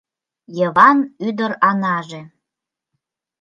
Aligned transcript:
Йыван 0.57 0.97
ӱдыр 1.27 1.51
Анаже 1.69 2.21